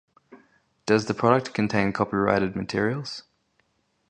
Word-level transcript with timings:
Does 0.87 1.05
the 1.05 1.13
product 1.13 1.53
contain 1.53 1.93
copyrighted 1.93 2.55
materials? 2.55 3.21